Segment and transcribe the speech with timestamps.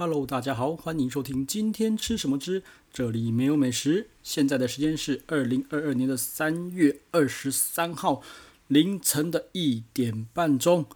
[0.00, 4.08] Hello，大家好，欢迎收听今天吃什么之，这里没有美食。
[4.22, 8.22] 现在的时间是二零二二年的三月二十三号
[8.66, 10.86] 凌晨的一点半钟。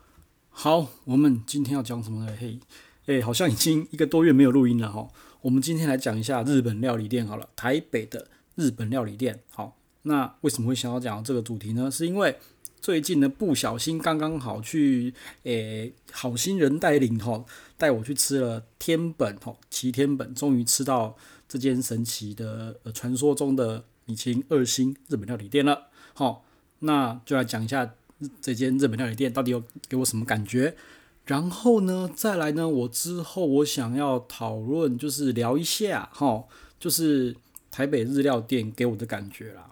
[0.49, 2.35] 好，我们今天要讲什么呢？
[2.41, 2.59] 嘿，
[3.05, 5.07] 哎，好像已经一个多月没有录音了哈。
[5.43, 9.43] 我们今天来讲一下日本料理店好了，台北的日本料理店。
[9.51, 11.91] 好，那为什么会想要讲这个主题呢？
[11.91, 12.39] 是因为
[12.85, 15.15] 最近呢，不小心刚刚好去，
[15.45, 17.43] 诶、好心人带领哈，
[17.79, 21.17] 带我去吃了天本哈，奇天本，终于吃到
[21.49, 25.87] 这间神奇的传说中的米其林二星日本料理店了。
[26.13, 26.45] 好，
[26.81, 27.95] 那就来讲一下
[28.43, 30.77] 这间日本料理店到底有给我什么感觉。
[31.25, 36.45] 然后呢，再来呢，我之后我想要讨论，就是聊一下哈，
[36.79, 37.35] 就是
[37.71, 39.71] 台北日料店给我的感觉啦。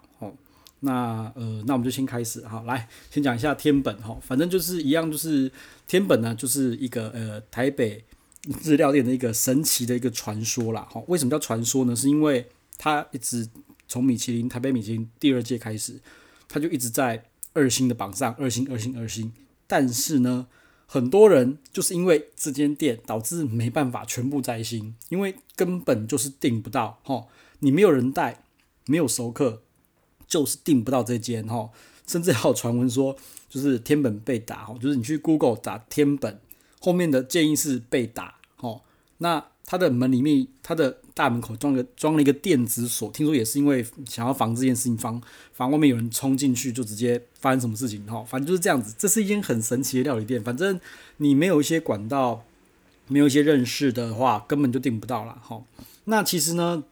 [0.85, 5.49] 那呃，那我们就先开始哈，来先讲一下天本哈，反正就是一样，就是
[5.87, 8.03] 天本呢，就是一个呃台北
[8.63, 11.01] 日料店的一个神奇的一个传说啦哈。
[11.07, 11.95] 为什么叫传说呢？
[11.95, 13.47] 是因为它一直
[13.87, 16.01] 从米其林台北米其林第二届开始，
[16.49, 17.23] 它就一直在
[17.53, 19.31] 二星的榜上，二星二星二星。
[19.65, 20.47] 但是呢，
[20.85, 27.27] 很多人就是因为这间店导致没办法全部摘星，因为根本就是订不到哈，
[27.59, 28.43] 你没有人带，
[28.85, 29.61] 没有熟客。
[30.27, 31.69] 就是订不到这间哈，
[32.07, 33.15] 甚至还有传闻说，
[33.49, 36.39] 就是天本被打哈，就是你去 Google 打天本，
[36.79, 38.81] 后面的建议是被打哈。
[39.19, 45.21] 那他的门里面，他的大门口装个装了一个电子锁，听说也是因为想要防这件事情，防
[45.53, 48.23] 防外面有人冲进去就直接发生什么事情哈。
[48.23, 50.43] 反正就是这样子，这是一间很神奇的料理店。
[50.43, 50.79] 反正
[51.17, 52.43] 你没有一些管道，
[53.07, 55.63] 没有一些认识的话，根本就订不到了哈。
[56.05, 56.83] 那其实呢？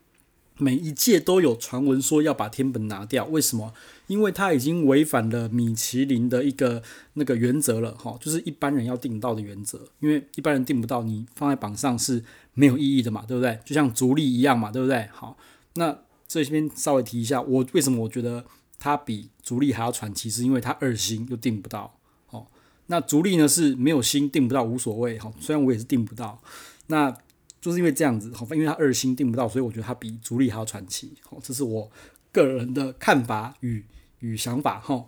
[0.61, 3.73] 每一届都有传闻说要把天本拿掉，为什么？
[4.05, 9.87] 因为它已经违反了米其林的一个那个原则了，哈，就是一般人要订到的原则。
[10.01, 13.57] 因为一般人订不到，你放在榜上是没有意义的嘛，对不对？
[13.65, 15.09] 就像足利一样嘛，对不对？
[15.11, 15.35] 好，
[15.73, 18.45] 那这边稍微提一下，我为什么我觉得
[18.77, 21.97] 它比足利还要传奇，是因为它二星又订不到，
[22.29, 22.45] 哦，
[22.85, 26.39] 那足利呢是没有星订不到无所谓，哈，虽然我也是订不到，
[26.85, 27.17] 那。
[27.61, 31.13] 就是因为这样子，好因为他二星订不到，所以我觉得他比足利还要传奇。
[31.21, 31.91] 好这是我
[32.31, 33.85] 个人的看法与
[34.17, 35.05] 与想法哈。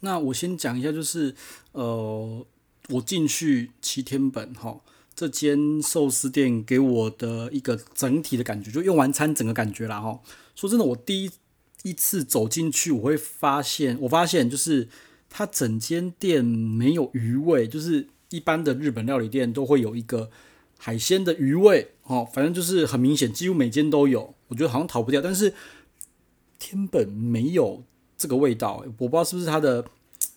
[0.00, 1.34] 那我先讲一下，就是
[1.72, 2.46] 呃，
[2.90, 4.78] 我进去七天本哈
[5.16, 10.20] 这间寿司店给我的一个整体的感觉，就用完餐整个感觉啦哈。
[10.54, 11.30] 说真的，我第一
[11.84, 14.88] 一次走进去，我会发现，我发现就是
[15.30, 20.30] 它整间店没有余味，就是一般的日本料理店都会有一个。
[20.78, 25.20] 海鲜的鱼味，哦，反正就是很明显，几乎每间都有，我觉得好像逃不掉。
[25.20, 25.52] 但是
[26.58, 27.82] 天本没有
[28.16, 29.84] 这个味道，我不知道是不是它的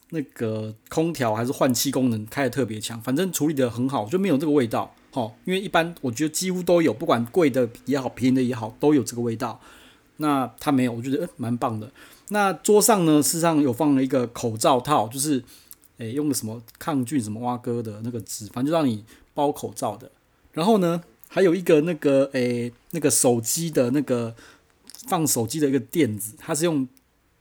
[0.09, 4.93] 那个空调还是换气功能开的特别强，反正处理的很好，就没有这个味道。
[5.13, 9.59] 哦，因为一般我觉得几乎都有，不管贵的也好，便宜的也好，都有这个味道。
[10.17, 11.91] 那它没有，我觉得蛮棒的。
[12.29, 15.43] 那桌上呢，事实上有放了一个口罩套，就是
[15.97, 19.03] 诶用的什么抗菌什么蛙哥的那个纸，反正就让你
[19.33, 20.09] 包口罩的。
[20.53, 24.35] 然后呢，还有一个那个诶，那个手机的那个
[25.07, 26.87] 放手机的一个垫子，它是用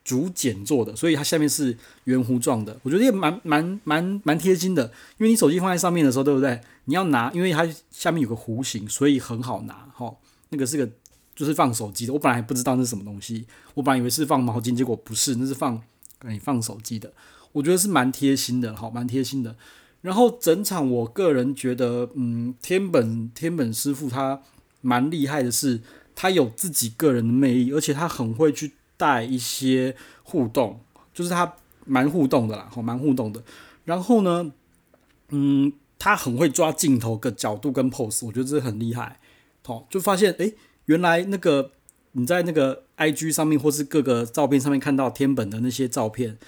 [0.05, 2.79] 竹简做的，所以它下面是圆弧状的。
[2.83, 4.85] 我觉得也蛮蛮蛮蛮贴心的，
[5.19, 6.61] 因为你手机放在上面的时候，对不对？
[6.87, 9.87] 你要拿，因为它下面有个弧形，所以很好拿。
[9.95, 10.13] 哈，
[10.49, 10.89] 那个是个
[11.37, 12.13] 就是放手机的。
[12.13, 15.81] 我本来还不知道那是什么东西，我本来以为是放毛巾，结果不是，那是放
[16.23, 17.13] 你放手机的。
[17.53, 19.55] 我觉得是蛮贴心的，哈，蛮贴心的。
[20.03, 24.41] 然后整场，我个人觉得，嗯，天本天本师傅他
[24.81, 25.81] 蛮厉害的是，
[26.15, 30.81] 他有自己个人的魅力，而且他很会去带一些互动，
[31.13, 33.43] 就是他蛮互动的啦，好，蛮互动的。
[33.85, 34.53] 然后呢，
[35.29, 39.19] 嗯，他很会抓镜头的角度跟 pose，我觉得这很厉害。
[39.63, 40.55] 好，就发现，诶，
[40.87, 41.73] 原来那个
[42.13, 46.39] 你在那个 IG 上面或是各个照片上面看到天本的那些照片，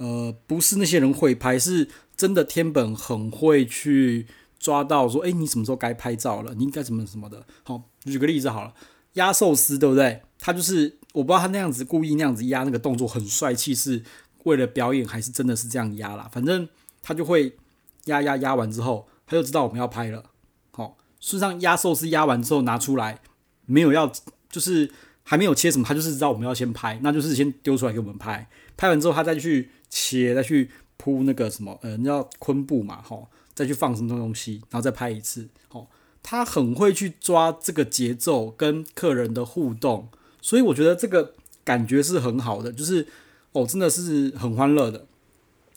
[0.00, 1.88] 呃，不是那些人会拍，是。
[2.16, 4.26] 真的天本很会去
[4.58, 6.52] 抓到说，哎，你什么时候该拍照了？
[6.54, 7.46] 你应该怎么什么的。
[7.62, 8.74] 好，举个例子好了，
[9.14, 10.20] 压寿司对不对？
[10.38, 14.02] 他就是我不知道他那样子故意那样子压那个动作很帅气，是
[14.44, 16.28] 为了表演还是真的是这样压啦？
[16.30, 16.68] 反正
[17.02, 17.56] 他就会
[18.04, 20.24] 压压压完之后，他就知道我们要拍了。
[20.72, 23.22] 好，事实上压寿司压完之后拿出来，
[23.64, 24.12] 没有要
[24.50, 24.92] 就是
[25.22, 28.46] 还没有切什么，他就是知道我们要先拍，那就是先丢出来给我们拍。
[28.76, 30.70] 拍完之后他再去切，再去。
[31.02, 35.88] 铺那个什么，呃，你要昆布嘛，吼，再去放什么东西，然后再拍一次，吼，
[36.22, 40.10] 他很会去抓这个节奏跟客人的互动，
[40.42, 41.32] 所以我觉得这个
[41.64, 43.06] 感觉是很好的，就是
[43.52, 45.06] 哦，真的是很欢乐的。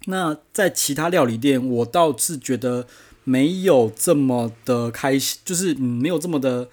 [0.07, 2.86] 那在其他料理店，我倒是觉得
[3.24, 6.68] 没有这么的开心，就是嗯，没有这么的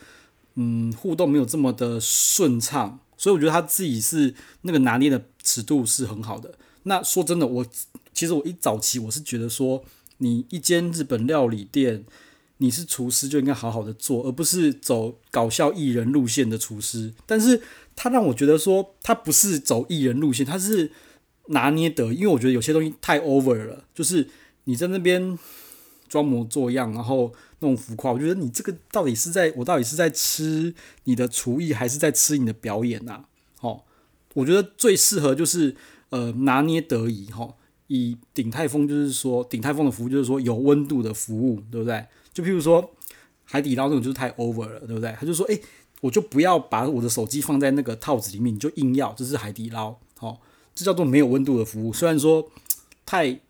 [0.57, 6.55] 嗯，互动没有这么的顺畅，所以我觉得他自己是那个拿捏的尺度是很好的。
[6.85, 7.67] 那说真的，我
[8.13, 9.85] 其实我一早期我是觉得说，
[10.19, 12.05] 你一间日本料理店，
[12.59, 17.13] 你是厨师就应该好好的做，而不是走搞笑艺人路线的厨师。
[17.27, 17.61] 但是
[17.95, 20.91] 他让我觉得说，他不是走艺人路线，他是
[21.47, 24.29] 拿捏的，因为我觉得有些东西太 over 了，就是
[24.65, 25.39] 你在那边。
[26.11, 30.75] 装模作样，然后那种浮夸，我觉得你这个到底是在我到底是在吃
[31.05, 33.25] 你的厨艺，还是在吃你的表演呐、啊？
[33.61, 33.85] 哦，
[34.35, 35.77] 我觉得最适合就是
[36.11, 37.53] 呃拿捏得宜哈、
[37.89, 42.07] 以鼎泰丰就是说，鼎泰丰的服务就是说有温度的服务，对不对？
[42.33, 42.93] 就譬如说
[43.45, 45.13] 海底捞那种就是太 over 了，对不对？
[45.19, 45.61] 他就说，诶，
[46.01, 50.39] 我就不要把我的手机放在那个套子里面，你就硬要，这是海底捞，哦，
[50.75, 51.93] 这叫做没有温度的服务。
[51.93, 52.49] 虽然说
[53.05, 53.41] 太。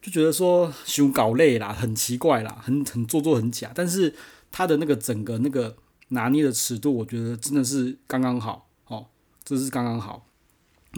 [0.00, 3.72] 就觉得说熊搞累啦，很奇怪啦，很很做作，很假。
[3.74, 4.14] 但是
[4.52, 5.76] 他的那个整个那个
[6.10, 9.06] 拿捏的尺度，我觉得真的是刚刚好，哦，
[9.44, 10.27] 这是刚刚好。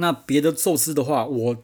[0.00, 1.56] 那别的寿司的话，我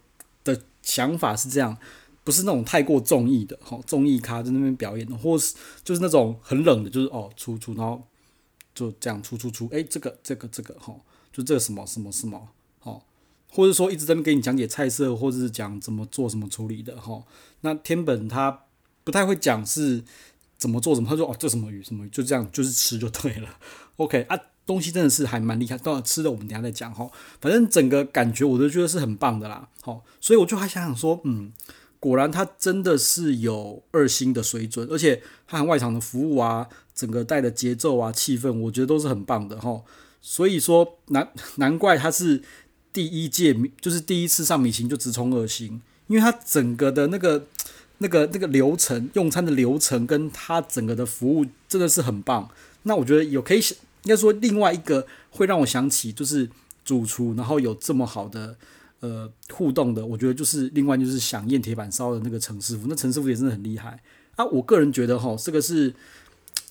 [0.44, 1.76] 的想法是这样，
[2.22, 8.02] 不是那种太过综艺的，哈，综艺咖在那边表演的，或是就是那种很冷的，就是哦出出，然后
[8.74, 10.94] 就这样出出出，哎，这个这个这个哈，
[11.32, 12.48] 就这个什么什么什么
[12.82, 13.02] 哦。
[13.48, 17.22] 或者说一直在那边给你讲解菜色，或者是讲怎么做、什么处理的哈。
[17.62, 18.64] 那天本他
[19.02, 20.04] 不太会讲是
[20.58, 23.48] 怎么做什么，他说哦，这什么鱼什么鱼，就这样就是吃就对了。
[23.96, 25.78] OK 啊，东西真的是还蛮厉害。
[25.78, 27.08] 到吃的我们等下再讲哈。
[27.40, 29.68] 反正整个感觉我都觉得是很棒的啦。
[29.80, 31.52] 好，所以我就还想想说，嗯，
[31.98, 39.82] 果然他真的是有二星的水准，而且他很外场的服务啊，整个带的节奏啊、气氛，我觉得都是很棒的哈。
[40.20, 42.42] 所以说难难怪他是。
[42.92, 47.44] 第一届就是第一次上米其林就直冲二星，因为它整个的那个、
[47.98, 52.48] 那个、那个流程，用餐的流程跟它整个的服务真的是很棒。
[52.84, 53.60] 那我觉得有可以，
[54.06, 56.48] 应该说另外一个会让我想起就是
[56.84, 58.56] 主厨，然后有这么好的
[59.00, 64.00] 呃互动的，我觉得就是另外就是想宴铁板烧的那个陈师傅，那陈师傅也真的很厉害
[64.36, 64.44] 啊。
[64.46, 65.94] 我个人觉得哈，这个是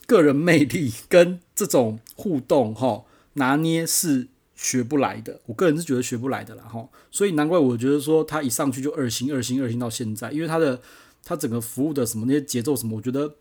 [0.07, 3.03] 个人魅力跟这种互动哈
[3.33, 4.29] 拿捏是。
[4.57, 10.81] 学不来的，我个人是觉得学不来的啦哈，所以难怪我觉得说他一上去就二星、二星、二星到现在，因为他的
[11.25, 13.35] 他整个服务的什么那些节奏什么，我觉得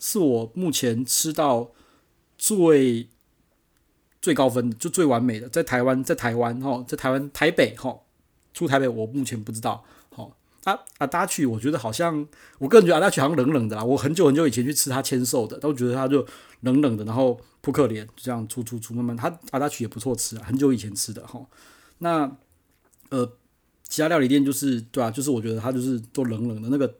[0.00, 1.70] 是我目前吃到
[2.36, 3.08] 最
[4.20, 7.96] 最高分的，就最完美的，在台湾，在台湾哈，在台湾台北哈，
[8.52, 9.84] 出台北我目前不知道。
[10.64, 12.28] 啊阿达曲，我觉得好像，
[12.58, 13.82] 我个人觉得阿达曲好像冷冷的啦。
[13.82, 16.26] 我很久很久以前去吃他签售的，都觉得他就
[16.60, 21.40] 冷冷的，然后扑克脸这样出出出，慢慢他阿达曲也不错吃，很久以前吃的哈。
[21.98, 22.30] 那
[23.08, 23.32] 呃，
[23.84, 26.92] 其他料理店就是对啊，就是我觉得他就是都冷冷的，那个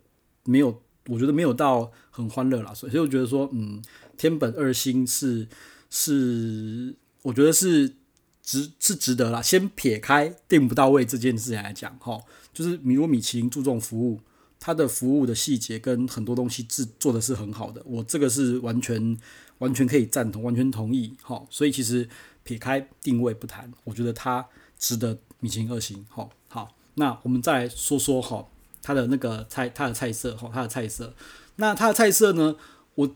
[0.44, 2.72] 没有，我觉得没有到很欢乐啦。
[2.72, 3.82] 所以所以我觉得说，嗯，
[4.16, 5.46] 天本二星是
[5.90, 7.94] 是，我觉得是
[8.42, 9.42] 值是值得啦。
[9.42, 12.20] 先撇开订不到位这件事情来讲哈。
[12.52, 14.20] 就是米如米其林注重服务，
[14.58, 19.16] 它的服务的细节跟很多东西制做的是很好的，我这个是完全
[19.58, 21.14] 完全可以赞同，完全同意。
[21.22, 22.08] 哈，所以其实
[22.42, 24.44] 撇开定位不谈，我觉得它
[24.76, 26.04] 值得米其林二星。
[26.08, 28.48] 好，好，那我们再来说说哈，
[28.82, 31.14] 它的那个菜，它的菜色哈，它的菜色。
[31.56, 32.56] 那它的菜色呢，
[32.96, 33.14] 我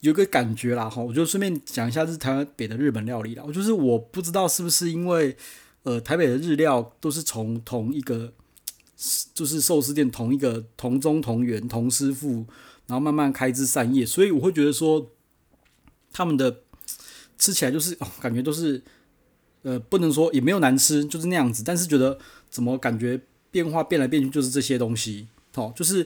[0.00, 3.44] 有个感觉啦哈，我就顺便讲一下，是台湾北的日本料理啦。
[3.46, 5.36] 我就是我不知道是不是因为
[5.82, 8.32] 呃台北的日料都是从同一个。
[9.32, 12.44] 就是寿司店同一个同宗同源同师傅，
[12.88, 15.12] 然后慢慢开枝散叶，所以我会觉得说
[16.12, 16.62] 他们的
[17.38, 18.82] 吃起来就是 哦，感觉都是
[19.62, 21.62] 呃，不能说也没有难吃，就是那样子。
[21.64, 22.18] 但是觉得
[22.50, 23.20] 怎么感觉
[23.52, 26.04] 变化变来变去就是这些东西，哦，就是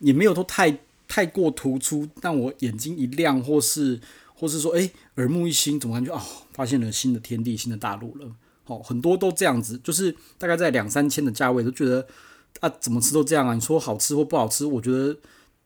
[0.00, 0.70] 也没有都太
[1.08, 4.00] 太过突出，让我眼睛一亮，或是
[4.34, 6.20] 或是说哎耳目一新，怎么感觉哦，
[6.52, 8.32] 发现了新的天地，新的大陆了。
[8.66, 12.06] 哦，很多都这样子，就是大概在两三千的价位都觉得。
[12.60, 13.52] 啊，怎么吃都这样啊！
[13.52, 15.14] 你说好吃或不好吃，我觉得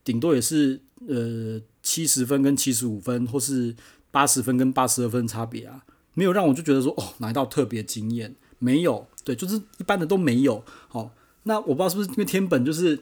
[0.02, 3.76] 顶多也是呃七十分跟七十五分，或是
[4.10, 10.64] 八十分跟八十二分差别啊，没有让我就觉得说哦哪一道特别惊艳，没有，对，就是一般的都没有。
[10.88, 11.10] 好、哦，
[11.42, 12.98] 那我不知道是不是因为天本就是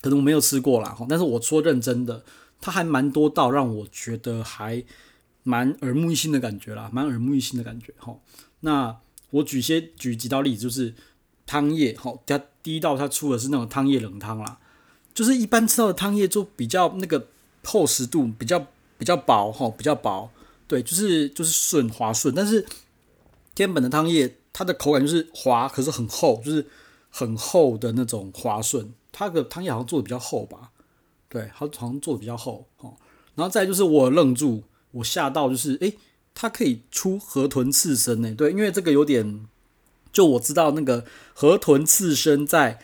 [0.00, 2.24] 可能我没有吃过啦，哈，但是我说认真的，
[2.60, 4.84] 它还蛮多道让我觉得还
[5.42, 7.92] 蛮耳目一新的感觉啦，蛮耳目一新的感觉。
[7.98, 8.16] 哈、
[8.60, 8.96] 那
[9.30, 10.94] 我举些举几道例子，就是。
[11.50, 14.58] 汤叶，好，它第一道它出的是那种汤叶冷汤啦，
[15.14, 17.26] 就是一般吃到的汤叶就比较那个
[17.64, 18.66] 厚实度比较
[18.98, 20.30] 比较薄，哈，比较薄，
[20.66, 22.66] 对，就是就是顺滑顺，但是
[23.54, 26.66] 天本的汤叶它的口感就是滑，可是很厚，就是
[27.08, 30.70] 很厚的那种滑顺，它的汤叶好像做的比较厚吧，
[31.28, 32.94] 对，它好像做的比较厚哦。
[33.34, 35.96] 然后再就是我愣住，我吓到就是，诶，
[36.34, 38.34] 它可以出河豚刺身呢？
[38.34, 39.46] 对，因为这个有点，
[40.12, 42.80] 就我知道那个河豚刺身在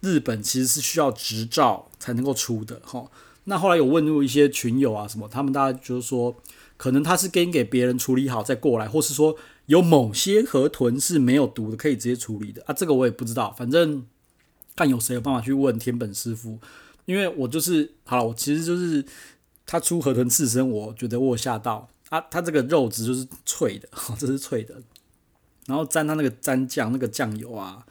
[0.00, 3.10] 日本其实是需要执照才能够出的哈。
[3.44, 6.34] 那后来有问入一些群友啊什么，他们大家就是说，
[6.76, 12.74] 可能他是跟给别人处理好再过来，或是说有某些河豚是没有毒的，可以直接处理的啊。
[12.74, 14.04] 这个我也不知道，反正
[14.76, 16.60] 看有谁有办法去问天本师傅，
[17.06, 19.04] 因为我就是好了，我其实就是。
[19.68, 22.20] 他出河豚刺身，我觉得我吓到啊！
[22.30, 24.80] 他这个肉质就是脆的， 这是脆的。
[25.66, 27.84] 然后沾他那个沾酱，那个酱油啊，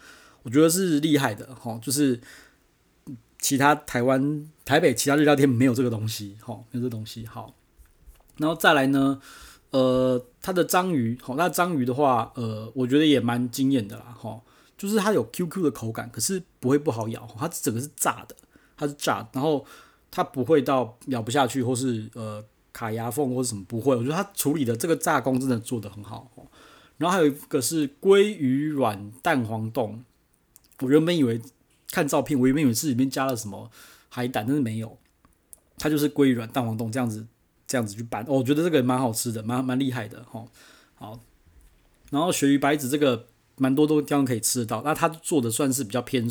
[0.44, 1.78] 我觉得是厉害的哈。
[1.84, 2.18] 就是
[3.40, 7.28] 其他台湾台北其他日料店没有这个东西哈，没有这东西。
[7.28, 7.54] 好，
[8.38, 9.20] 然后再来呢，
[9.72, 14.40] 呃，它的章鱼，好，那章鱼的话，呃，我觉得也蛮惊艳的啦哈。
[14.78, 18.36] 就是它有 Q Q 的口感，可是不会不好咬，它整个是炸的，
[18.78, 19.66] 它是炸，然后。
[20.12, 22.42] 它不会到咬不下去，或是呃
[22.72, 26.32] 卡牙缝或者什么不会，我觉得它处理的这个炸工真的做得很好。
[26.96, 30.06] 然后还有一个是鲑鱼卵蛋黄冻，
[30.80, 31.42] 我原本以为
[31.92, 33.70] 看照片，我以为是里面加了什么
[34.08, 34.98] 海胆，但是没有，
[35.78, 37.28] 它就是鲑鱼卵蛋黄冻这样子
[37.68, 40.46] 这样子去拌，我觉得这个蛮好吃的，蛮蛮厉害的哈。
[40.94, 41.20] 好，
[42.10, 46.28] 然后鳕鱼白子这个蛮多都地方可以吃到，那它做的算是比较偏，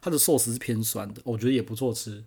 [0.00, 2.24] 它的寿司是偏酸的，我觉得也不错吃。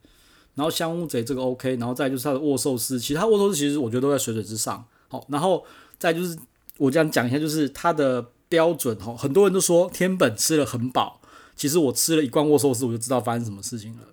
[0.55, 4.85] 然后香乌贼这个 OK，然后再就是它的握寿司，其他握寿司其实我觉得都在水准之上。
[5.07, 5.65] 好，然后
[5.97, 6.37] 再就是
[6.77, 11.21] 我这样讲一下，就是它的标准哈，很多人都说天本吃了很饱，
[11.55, 14.07] 其实我吃了一罐握寿司，我就知道发生什么事情了。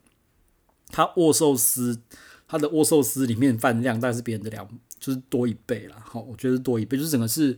[0.89, 2.01] 他握寿司，
[2.49, 4.67] 他的握寿司里面饭量大概是别人的两，
[4.99, 5.97] 就是多一倍了。
[6.03, 7.57] 好，我觉得多一倍，就是整个是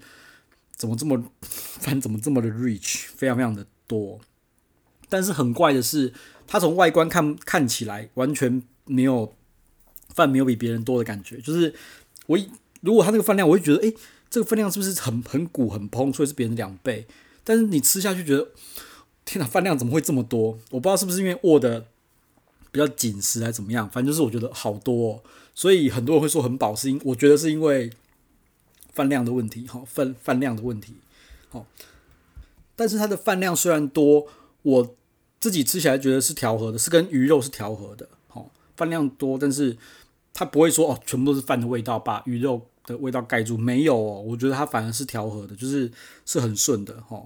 [0.83, 1.23] 怎么这么
[1.79, 4.21] 饭怎么这么的 rich，非常非常的多。
[5.09, 6.13] 但是很怪的是，
[6.47, 8.63] 它从外观看看起来完全。
[8.85, 9.33] 没有
[10.09, 11.73] 饭没有比别人多的感觉，就是
[12.27, 12.37] 我
[12.81, 13.95] 如果他那个饭量，我会觉得，诶，
[14.29, 17.07] 这个分量是不是很很鼓很膨，所以是别人两倍？
[17.45, 18.49] 但是你吃下去觉得，
[19.25, 20.59] 天哪，饭量怎么会这么多？
[20.71, 21.87] 我不知道是不是因为握的
[22.73, 25.23] 比较紧实还是怎么样，反正就是我觉得好多哦，
[25.55, 27.89] 所以很多人会说很饱，是因我觉得是因为
[28.93, 30.97] 饭量的问题，哈，饭饭量的问题，
[31.49, 31.67] 好，
[32.77, 34.27] 但是它的饭量虽然多，
[34.63, 34.97] 我
[35.41, 38.09] 自己吃起来觉得是调和的，是跟鱼肉是调和的。
[38.75, 39.77] 饭量多，但是
[40.33, 43.57] 它不会说哦，全部都是饭的味道，把鱼肉的味道盖住。
[43.57, 45.93] 没有哦，我觉得它反而是调和的，就是
[46.25, 47.23] 是很顺的哈，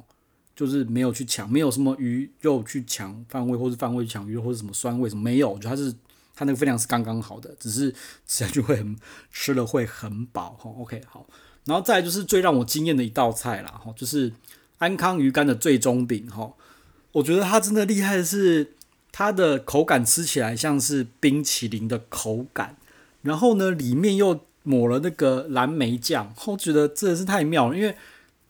[0.57, 5.49] 就是没有去抢，没有什么鱼肉去抢饭味，或是饭味抢鱼肉，或者什么酸味什么没有。
[5.49, 5.95] 我觉得它是
[6.35, 7.93] 它那个分量是刚刚好的，只是
[8.27, 8.97] 吃下去会很
[9.31, 10.69] 吃了会很饱哈。
[10.79, 11.25] OK 好，
[11.67, 14.33] 然后再就是最让我惊艳的一道菜啦哈，就是
[14.79, 16.51] 安康鱼干的最终饼哈。
[17.13, 18.73] 我觉得它真的厉害的是。
[19.19, 22.77] 它的口感吃起来像是冰淇淋的口感，
[23.23, 27.75] 然后呢，里面又抹了那个蓝莓酱，我觉得真的是太妙了。
[27.75, 27.97] 因为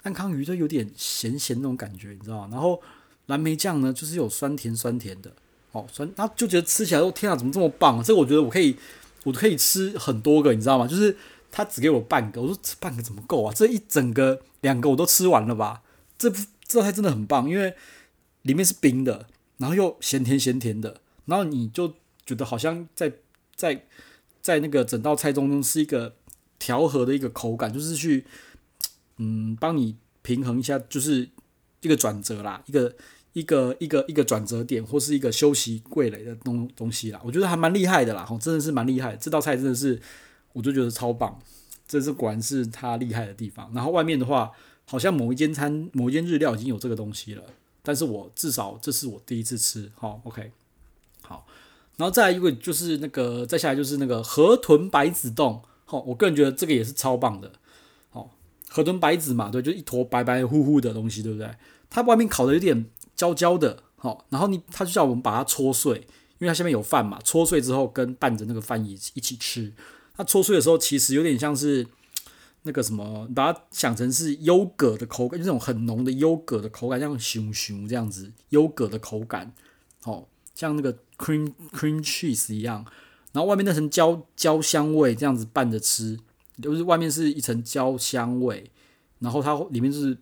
[0.02, 2.48] 安康鱼都有点咸咸那种感觉，你知道吗？
[2.50, 2.82] 然后
[3.26, 5.30] 蓝莓酱呢，就是有酸甜酸甜的，
[5.70, 8.02] 哦，酸，那就觉得吃起来，哦天啊，怎么这么棒？
[8.02, 8.74] 这个我觉得我可以，
[9.22, 10.88] 我可以吃很多个，你知道吗？
[10.88, 11.16] 就是
[11.56, 13.54] 他只给我半个，我说这半个怎么够啊？
[13.56, 15.82] 这一整个两个我都吃完了吧？
[16.18, 17.74] 这这道菜真的很棒，因为
[18.42, 19.28] 里面是冰的。
[19.56, 21.94] 然后又咸甜咸甜的，然后你就
[22.26, 23.10] 觉得好像在
[23.54, 23.86] 在
[24.42, 26.14] 在那个整道菜中是一个
[26.58, 28.26] 调和的一个口感，就是去
[29.16, 31.26] 嗯帮你平衡一下，就是
[31.80, 32.94] 一个转折啦，一个
[33.32, 37.18] 一个一个一个转折点，或是一个休息味蕾的东东西啦。
[37.24, 39.16] 我觉得还蛮厉害的啦，真的是蛮厉害。
[39.16, 39.98] 这道菜真的是，
[40.56, 41.38] 我就觉得超棒，
[41.86, 43.70] 这是果然是他厉害的地方。
[43.74, 44.50] 然后外面的话，
[44.86, 47.42] 好像某一间餐某一间日料已经有这个东西了。
[47.82, 50.50] 但是我至少这是我第一次吃，好，OK，
[51.22, 51.46] 好，
[51.96, 57.52] 然后再一个就是那个，再下来就是那个河豚白子冻，好，我个人觉得这个也是超棒的，
[58.10, 58.30] 好，
[58.68, 61.48] 河豚白子嘛，对，就一坨白白乎乎的东西，对不对？
[61.88, 65.98] 它外面烤的有点焦焦的，好，然后你他就叫我们把它搓碎，
[66.38, 69.72] 因为它下面有饭嘛，搓碎之后跟拌着那个饭一一起吃，
[70.16, 71.86] 它搓碎的时候其实有点像是。
[72.68, 79.52] 那个什么，把它想成是优格的口感，就那种很浓的优格的口感，像熊熊这样子，优格的口感，
[80.02, 82.84] 哦，像那个 cream cream cheese 一样，
[83.30, 86.18] 然后外面那层焦焦香味，这样子拌着吃，
[86.60, 88.68] 就是外面是一层焦香味，
[89.20, 90.18] 然后它里面就是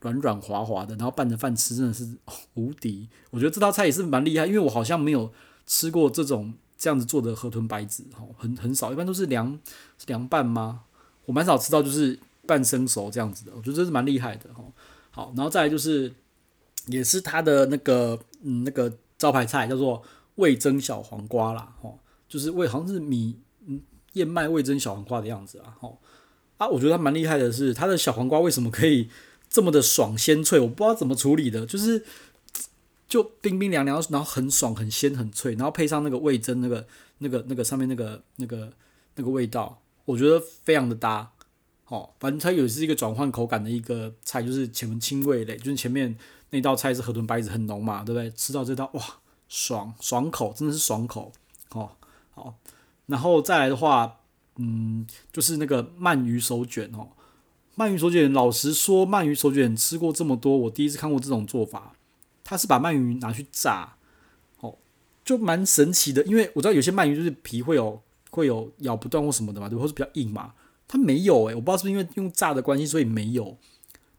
[0.00, 2.16] 软软滑滑的，然后拌着饭吃，真的是、
[2.54, 3.10] 无敌。
[3.28, 5.30] 我觉得这道菜也是蛮厉害，因为我好像没有
[5.66, 9.58] 吃过这种这样子做的河豚白子，哦，很很少，一般都是凉
[10.06, 10.82] 凉拌吗？
[11.24, 12.16] 我蛮少吃到就是
[12.46, 14.62] 半生熟这样子的，我觉得这是蛮厉害的哈。
[15.10, 16.14] 好，然后再来就是，
[16.86, 20.00] 也是它的那个嗯那个招牌菜叫做
[20.36, 21.74] 味噌小黄瓜啦。
[21.82, 21.92] 哈，
[22.28, 23.80] 就是味好像是米嗯
[24.12, 25.98] 燕麦味噌小黄瓜的样子啊，吼
[26.58, 29.10] 啊，我觉得它蛮厉害的是它的小黄瓜为什么可以
[29.50, 32.04] 这么的爽鲜脆，我不知道怎么处理的，就是
[33.08, 36.86] 就冰冰凉凉，然后很爽很鲜很脆，然后配上那个味增那个
[37.18, 38.72] 那个那个上面那个那个
[39.16, 41.32] 那个味道，我觉得非常的搭。
[41.86, 46.14] 哦，反正它也是一个转换口感的一个菜，就是前面清味类，就是前面
[46.50, 48.30] 那道菜是河豚白子很浓嘛，对不对？
[48.32, 49.02] 吃到这道哇，
[49.48, 51.32] 爽爽口，真的是爽口。
[51.70, 51.92] 哦，
[52.34, 52.54] 好，
[53.06, 54.18] 然后再来的话，
[54.56, 57.08] 嗯，就是那个鳗鱼手卷哦，
[57.78, 61.94] 鳗鱼手卷，老实说，鳗鱼手卷吃过这么多，我第一次看过这种做法，
[62.48, 63.94] 它是把鳗鱼拿去炸，
[64.60, 64.74] 哦，
[65.22, 68.00] 就蛮神奇的，因为我知道有些鳗鱼就是皮会有
[68.30, 70.54] 会有咬不断或什么的嘛，对，或是比较硬嘛。
[70.88, 73.58] 它没有诶、我不知道是不是因为用炸的关系，所以没有。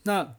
[0.03, 0.35] 那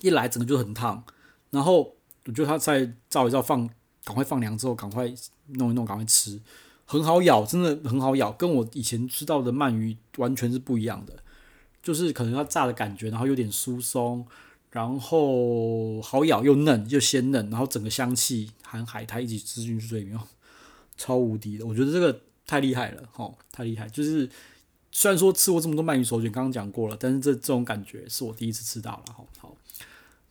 [0.00, 1.04] 一来整个就很烫，
[1.50, 1.94] 然后
[2.24, 3.70] 我觉得它再照一照放，
[4.02, 5.04] 赶快放凉之后，赶快
[5.50, 6.40] 弄一弄，赶快吃，
[6.84, 11.14] 很好咬，真的很好咬，跟我以前吃到的鳗鱼完全是不一样的。
[11.80, 14.26] 就是可能要炸的感觉，然后有点酥松，
[14.70, 20.18] 然后好咬又嫩又鲜嫩，然后整个香气含海苔一起吃进去里面，
[20.96, 21.66] 超无敌的。
[21.66, 24.28] 我觉得这个太厉害了，齁，太厉害，就是。
[24.92, 29.14] 虽然说吃过这么多鳗鱼手卷，刚刚讲过了，但是这这种感觉是我第一次吃到了。
[29.16, 29.56] 好，好，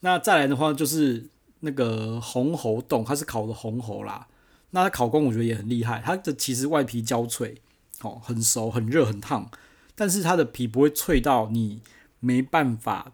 [0.02, 1.30] 那再来的话就是
[1.62, 4.28] 那个红喉冻，它是烤的红喉啦。
[4.72, 7.62] 那它烤工我觉得也很厉害，它的其实外皮焦脆，
[8.02, 9.50] 哦，很熟，很热，很烫，
[9.96, 11.82] 但是它的皮不会脆到你
[12.20, 13.14] 没办法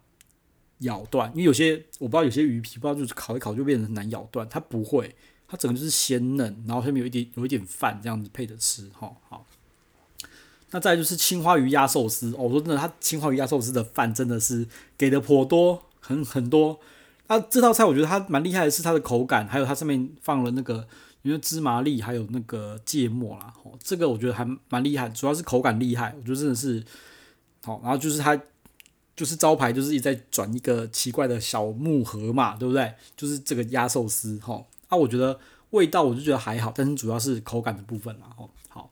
[0.80, 5.16] 咬断，因为有些我不知道有些鱼皮不知道就是烤一烤就变成很难咬断，它不会，
[5.48, 9.46] 它整个就是鲜嫩，然后下面有一点有一点饭这样子配着吃，好好。
[10.72, 14.68] 那再就是青花鱼鸭寿司哦，我说真的，它青花鱼鸭寿司的饭真的是
[14.98, 16.80] 给的颇多，很很多。
[17.28, 20.86] 那这道菜我觉得它蛮厉害的是它的口感，还有它上面放了那个
[21.22, 26.84] 因为芝麻粒还有那个芥末啦，哦，这个我觉得还蛮厉害，主要是口感厉害，我觉得真的是
[27.64, 27.80] 好。
[27.82, 28.40] 然后就是它
[29.16, 32.94] 就是招牌就是一直在转一个奇怪的小木盒嘛，对不对？
[33.16, 38.92] 就是这个鸭寿司哈，啊，我觉得味道我就觉得还好，但是主要是口感的部分啦，哦，好。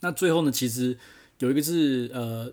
[0.00, 0.98] 那最后呢，其实
[1.38, 2.52] 有一个是呃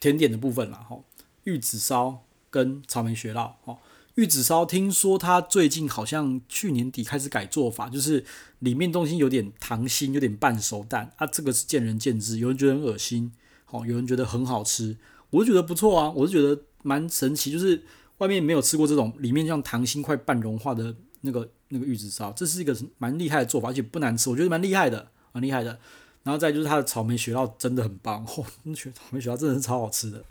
[0.00, 1.04] 甜点的部分啦，吼，
[1.44, 3.78] 玉子烧跟草莓雪酪，吼，
[4.16, 8.24] 玉子烧听说它最近好像去年底开始改做法，就是
[8.58, 13.32] 里面东西有点溏心，有点半熟蛋，啊，这个是见仁见智，有人觉得很恶心，
[13.64, 14.96] 好，有人觉得很好吃，
[15.30, 17.82] 我就觉得不错啊，我就觉得蛮神奇，就是
[18.18, 25.78] 外面没有吃过这种里面像糖心快半融化的那个那个玉子烧，这是一个蛮厉害的做法，而且不难吃，我觉得蛮厉害的，蛮厉害的。
[26.24, 30.22] 然后再就是它的草莓雪酪真的很棒，哦，那雪草莓雪酪真的是超好吃的。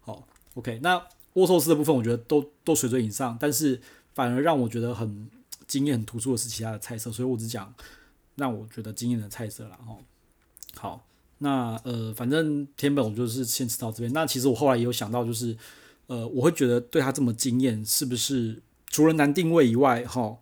[0.00, 1.02] 好，OK，那
[1.34, 3.78] 握寿司的部分我觉得都都水准以上，但是
[4.14, 5.28] 反而让我觉得很
[5.66, 7.74] 惊艳、很突出的是其他的菜色，所以我只讲
[8.36, 9.78] 让我觉得惊艳的菜色了。
[9.86, 9.98] 哦，
[10.74, 11.04] 好，
[11.42, 14.12] 那呃，反正天本我就是先吃到这边。
[14.12, 15.56] 那其实我后来也有想到，就是
[16.06, 20.38] 呃，我会觉得对它这么惊艳，是不是除了难定位以外，哈、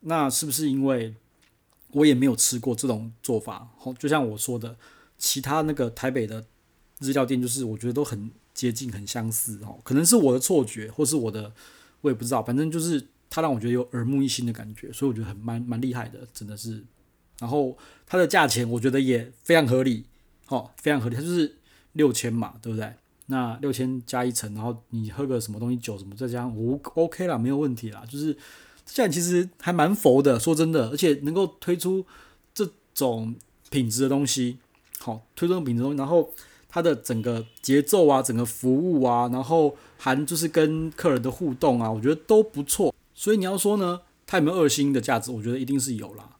[0.00, 1.14] 那是不是因为？
[1.96, 3.68] 我也没有吃过这种做法，
[4.00, 4.76] 就像我说的，
[5.16, 6.44] 其他那个台北的
[6.98, 9.78] 日料店，就是我觉得都很接近、很相似哦。
[9.84, 11.52] 可能是我的错觉，或是我的，
[12.00, 12.42] 我也不知道。
[12.42, 16.82] 反正就是它让我觉得有耳目一新的感觉，所以我觉得很蛮蛮厉害的，真的是。
[17.38, 20.04] 然后它的价钱我觉得也非常合理，
[20.48, 21.16] 哦，非常合理。
[21.16, 21.56] 它就是
[21.92, 22.92] 六千嘛，对不对？
[23.26, 28.36] 那六千加一层，然后你喝个什么东西酒什么，再加上我 OK 啦，没有问题啦，就是。
[28.86, 32.04] 现在其实还蛮佛的，说真的，而且能够推出
[32.52, 33.34] 这种
[33.70, 34.58] 品质的东西，
[34.98, 36.30] 好，推出品质东西，然后
[36.68, 42.94] 它的整个节奏啊，整个服务啊，然后含就是跟客人的互动啊，我觉得都不错。
[43.14, 45.30] 所以你要说呢，它有没有二星的价值？
[45.30, 46.33] 我觉得一定是有啦。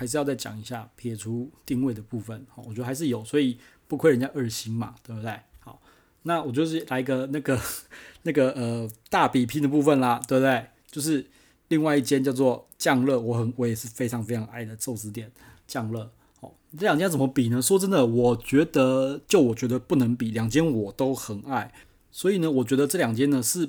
[0.00, 5.38] 还是要再讲一下，撇除定位的部分，好，我觉得还是有，所以不亏人家二星嘛，对不对？
[5.58, 5.78] 好，
[6.22, 7.60] 那我就是来一个那个
[8.24, 10.68] 那个呃大比拼的部分啦，对不对？
[10.90, 11.26] 就是
[11.68, 15.30] 另外一间叫做酱乐，我很我也是非常非常爱的寿司店，
[15.66, 16.10] 酱乐。
[16.40, 17.60] 哦，这两间怎么比呢？
[17.60, 21.74] 说真的，我觉得就我觉得不能比，两间我都很爱。
[22.10, 23.68] 所以呢，我觉得这两间呢是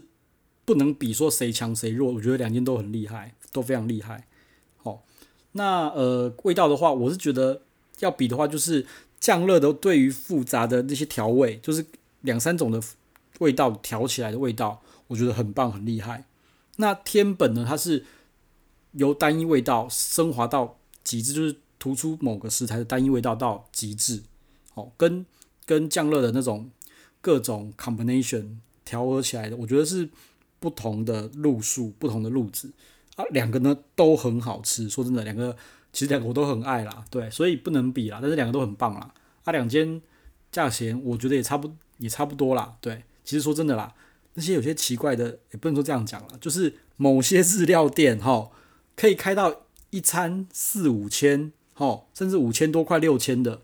[0.64, 2.14] 不能比，说谁强谁弱。
[2.14, 4.30] 我觉得两间都很厉害，都非常厉害。
[5.54, 7.62] 那呃味道的话，我是觉得
[8.00, 8.86] 要比的话，就是
[9.20, 11.86] 酱乐的对于复杂的那些调味，就是
[12.22, 12.82] 两三种的
[13.40, 16.26] 味道调起来的味道，我觉得很棒，很厉害。
[16.78, 17.66] 那天本呢？
[17.68, 18.06] 它是
[18.94, 24.24] 由单一味道升华到极致，就是突出某个食材的单一味道到极致。
[24.74, 25.26] 哦，跟
[25.66, 26.72] 跟酱乐的那种
[27.20, 30.10] 各种 combination 调和起来的，我觉得是
[30.60, 32.72] 不同的路数、不同的路子
[33.16, 33.26] 啊。
[33.32, 35.56] 两个呢都很好吃，说真的，两个
[35.94, 39.14] 其实两个我都很爱啦，对，所以不能比啦，但是两个都很棒啦。
[39.44, 40.02] 啊，两间
[40.52, 43.94] 价钱我觉得也差不也差不多啦，对，其实说真的啦，
[44.36, 48.50] 那些有些奇怪的也不能说这样讲啦，就是某些日料店哈，
[48.96, 53.62] 可以开到一餐四五千，哈，甚至五千多块六千的，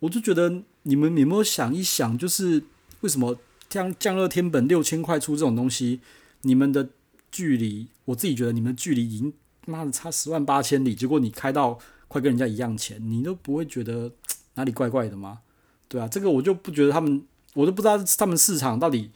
[0.00, 2.62] 我就觉得你们有没有想一想，就是
[3.00, 3.36] 为什么
[3.68, 6.00] 像降热天本六千块出这种东西，
[6.42, 6.88] 你们的
[7.30, 9.32] 距离，我自己觉得你们距离已经。
[9.66, 14.10] 妈的，差十万八千里，结果你开到快跟人家一样钱，你都不会觉得
[14.54, 15.40] 哪里怪怪的吗？
[15.88, 19.10] 对啊，这个我就不觉得他们，我都不知道他们市场到底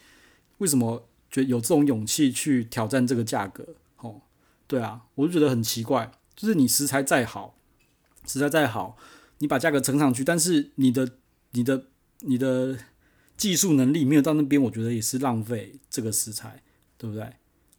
[0.59, 3.67] 为什么觉有这种勇气去挑战这个价格。
[3.97, 4.21] 哦，
[4.67, 7.57] 对啊，我就觉得很奇怪，就是你食材再好，
[8.27, 8.99] 食材再好，
[9.39, 11.13] 你把价格撑上去，但是你的、
[11.53, 11.87] 你的、
[12.21, 12.77] 你的
[13.39, 16.63] 技术能力没有到那边，我觉得也是浪费这个食材，
[16.99, 17.33] 对不对？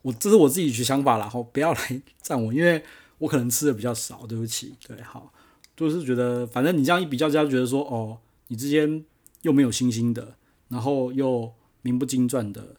[0.03, 2.83] 我这是我自己的想法啦，好，不要来 赞我，因为
[3.19, 5.33] 我可能吃的比较少，对不起，对，好，
[5.75, 9.03] 就是觉得反正你这样一比较，就觉得说，哦，你之间
[9.43, 10.35] 又没有新兴的，
[10.67, 12.75] 然后又名不经传的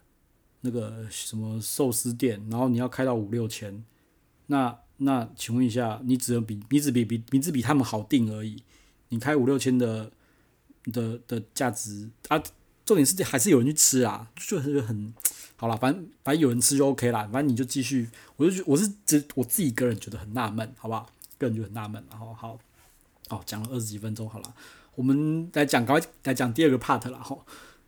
[0.61, 3.83] 那个什么寿司店，然后你要开到五六千，
[4.49, 8.63] 那那请问一下，你只能比你只比比你只比他们好定而已，
[9.09, 10.13] 你开五六千的
[10.93, 12.39] 的的价值啊，
[12.85, 15.15] 重点是还是有人去吃啊，就是很。
[15.57, 21.09] 好了，反正反正有人吃就 OK 啦，反正你就继续，我就觉我是只我自己个人觉得很纳闷，好不好？
[21.39, 22.59] 个人就很纳闷，然后好，
[23.29, 24.55] 哦，讲了二十几分钟，好了，
[24.97, 27.39] 我们来讲，赶快来讲第二个 part 了哈。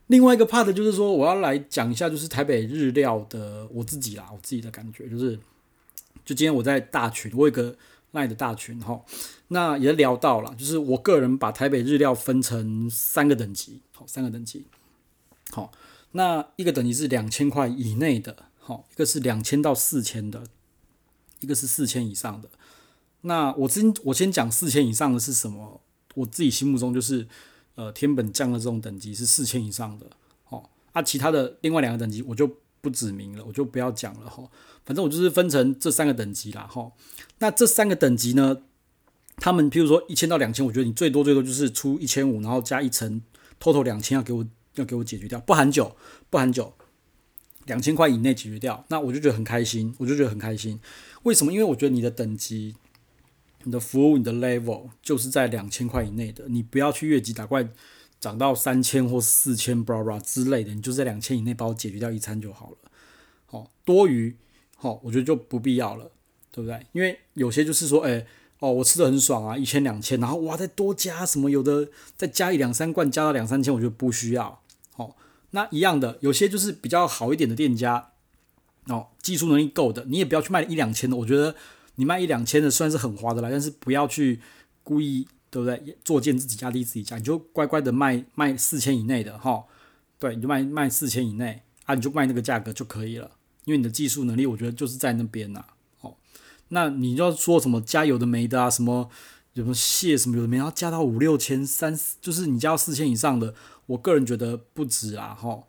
[0.06, 5.36] 另外一个 part 就是说，我要来讲一下，就是台北日料的我自己啦，我自己的感觉就是，
[6.24, 7.76] 就今天我在大群，我有个
[8.12, 9.02] 卖的大群哈，
[9.48, 14.64] 那也聊到了，就是我个人把台北日料分成三个等级，好，三个等级，
[15.50, 15.72] 好。
[16.16, 20.44] 那一个等级是两千块以内的，好，一个是两千到四千的，
[21.40, 22.48] 一个是四千以上的。
[23.20, 25.82] 那我先我先讲四千以上的是什么？
[26.14, 27.28] 我自己心目中就是，
[27.74, 30.06] 呃，天本降的这种等级是四千以上的，
[30.44, 32.50] 好，啊，其他的另外两个等级我就
[32.80, 34.42] 不指明了，我就不要讲了哈。
[34.86, 36.90] 反正我就是分成这三个等级啦，哈。
[37.40, 38.62] 那这三个等级呢，
[39.36, 43.20] 他们譬如说一千到两千，我觉得你最多最多就是出一千五，然后加一层
[43.60, 44.46] ，total 两千要给我。
[44.76, 45.96] 要给我解决掉，不含酒，
[46.30, 46.72] 不含酒，
[47.66, 50.80] 两千块以内解决掉，那我就觉得很开心，我就觉得很开心。
[51.24, 51.52] 为什么？
[51.52, 52.74] 因为我觉得你的等级、
[53.64, 57.68] 你的服务、你的 level 就是在两千块以内的，你不要去越级打怪，
[58.20, 62.76] 涨到三千或四千，blah blah 之类的，你就在两千以内帮我解决掉一餐就好了。
[63.46, 64.36] 好，多余，
[64.76, 66.10] 好，我觉得就不必要了，
[66.50, 66.86] 对不对？
[66.92, 68.26] 因为有些就是说，哎。
[68.58, 74.62] 哦，我吃的很爽啊，一千两千，然后哇，再多加什么，有的再加一两三罐，加到两三千，我觉得不需要。
[74.96, 75.14] 哦，
[75.50, 78.10] 那一样的，有些就是比较好一点的店家，
[78.88, 81.16] 哦，技术能力够的，你也不要去卖一两千的。
[81.16, 81.54] 我觉得
[81.96, 84.40] 你卖一两千的算是很划得来，但是不要去
[84.82, 85.96] 故意，对不对？
[86.04, 89.64] 作贱自己，压低自己价，你就乖乖的卖卖四千以内的哈、哦。
[90.18, 93.30] 对，你就卖卖四千以内啊，你就卖那个价格就可以了，
[93.64, 95.66] 因为你的技术能力，我觉得就是在那边呐、啊。
[96.68, 98.68] 那你要说什么加有的没的啊？
[98.68, 99.08] 什么
[99.54, 103.54] 什么蟹什么有的没，然后加到五六千三，就是你加到四千以上的，
[103.86, 105.34] 我个人觉得不值啊！
[105.34, 105.62] 哈，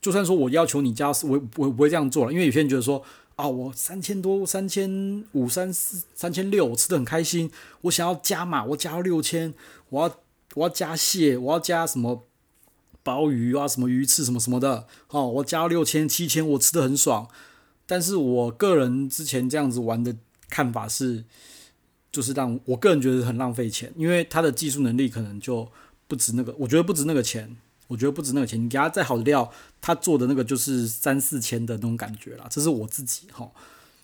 [0.00, 3.02] 就算说我要求你加，我我不会这样做了，因为有些人觉得说
[3.36, 7.50] 啊，我三千多、三千五、三四、三千六，我吃得很开心，
[7.82, 9.54] 我想要加码，我加到六千，
[9.90, 10.16] 我要
[10.54, 12.24] 我要加蟹，我要加什么
[13.02, 17.28] 鲍鱼啊，什么鱼翅什么什么的，哦，我加到六千、七千，我吃得很爽。
[17.86, 20.16] 但是我个人之前这样子玩的。
[20.50, 21.24] 看法是，
[22.12, 25.68] 就是让我个人觉得很浪费钱，因为他的技术能力可能就
[26.14, 27.56] 不值那个，我觉得不值那个钱，
[27.88, 28.64] 我觉得不值那个钱。
[28.64, 29.50] 你给他再好的料，
[29.80, 33.50] 他做的那个就是三四千的那种感觉啦，这是我自己哈。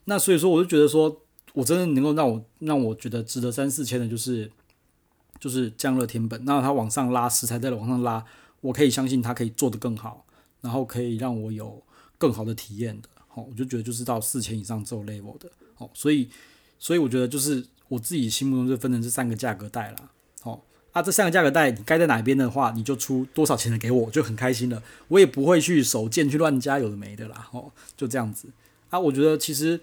[0.07, 4.51] 那所以说，我就觉得说，我真的能够让我让我觉得值得三四千的，就是
[5.39, 8.25] 就是将乐天本，那他往上拉食材再往上拉，
[8.61, 10.27] 我可以相信他可以做得更好，
[10.63, 11.81] 然后可以让我有
[12.19, 13.09] 更好的体验的。
[13.29, 15.49] 好，我就觉得就是到四千以上这种 level 的。
[15.77, 16.29] 好，所以，
[16.81, 20.11] 所以我觉得就是我自己心目中就分成这三个价格带啦。
[20.43, 20.61] 哦，
[20.93, 24.83] 啊，这三个价格带你该在哪边的话，你就出多少钱的给我，就很开心了。
[25.09, 27.49] 我也不会去手贱去乱加有的没的啦。
[27.53, 28.49] 哦，就这样子。
[28.89, 29.81] 啊，我觉得其实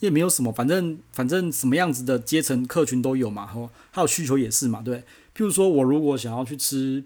[0.00, 3.50] 也没有什么，反正反正什么样子的阶层客群都有嘛。
[3.54, 4.98] 哦，还有需求也是嘛，对。
[5.36, 7.02] 譬如说我如果想要去吃，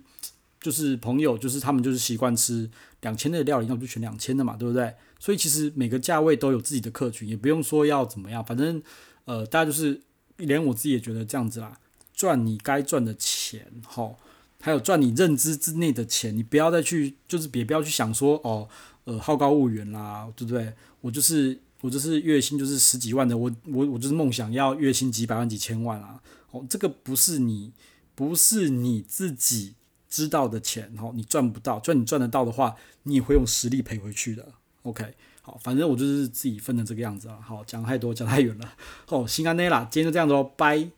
[0.60, 2.68] 就是朋友，就是他们就是习惯吃
[3.00, 4.92] 两千的料理，那我就选两千的嘛，对不对？
[5.18, 8.82] 所以其实每个价位都有自己的客群，也不用说要怎么样，反正
[9.24, 10.00] 呃，大家就是
[10.36, 11.78] 连我自己也觉得这样子啦，
[12.18, 14.12] 赚你该赚的钱，齁，
[14.60, 18.68] 还有赚你认知之内的钱，你不要再去，就是别不要去想说哦，
[19.04, 20.74] 呃，好高骛远啦，对不对？
[21.00, 26.20] 我就是我就是月薪就是十几万的，我我我就是梦想要月薪几百万几千万啊！
[26.50, 27.72] 哦，这个不是你
[28.16, 29.76] 不是你自己
[30.08, 34.44] 知道的钱，哦，你赚不到，就算你赚得到的话，你也会用实力赔回去的。
[34.82, 37.38] OK，好，反正我就是自己分的这个样子啊。
[37.40, 38.74] 好，讲太多讲太远了。
[39.06, 40.97] 哦，心安内啦，今天就这样子喽，拜。